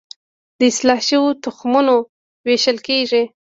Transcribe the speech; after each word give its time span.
د 0.59 0.59
اصلاح 0.71 0.99
شویو 1.07 1.39
تخمونو 1.43 1.95
ویشل 2.45 2.77
کیږي 2.87 3.23